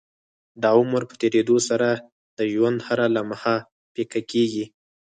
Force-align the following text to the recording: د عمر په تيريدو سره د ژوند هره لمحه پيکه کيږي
د 0.61 0.63
عمر 0.77 1.01
په 1.09 1.15
تيريدو 1.21 1.57
سره 1.69 1.89
د 2.37 2.39
ژوند 2.53 2.77
هره 2.87 3.05
لمحه 3.15 3.55
پيکه 3.93 4.21
کيږي 4.31 4.65